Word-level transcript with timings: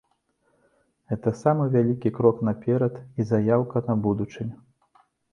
Гэта 1.11 1.33
самы 1.41 1.67
вялікі 1.75 2.11
крок 2.19 2.41
наперад 2.47 2.95
і 3.01 3.21
заяўка 3.33 3.83
на 3.91 3.95
будучыню. 4.07 4.57